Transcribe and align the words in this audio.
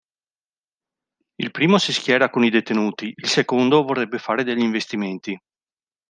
Il 1.35 1.51
primo 1.51 1.77
si 1.77 1.93
schiera 1.93 2.31
con 2.31 2.43
i 2.43 2.49
detenuti, 2.49 3.13
il 3.15 3.27
secondo 3.27 3.83
vorrebbe 3.83 4.17
fare 4.17 4.43
degli 4.43 4.57
investimenti. 4.57 5.39